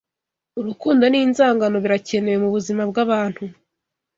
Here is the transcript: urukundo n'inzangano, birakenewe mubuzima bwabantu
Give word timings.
urukundo 0.59 1.03
n'inzangano, 1.07 1.75
birakenewe 1.83 2.37
mubuzima 2.43 2.83
bwabantu 2.91 3.43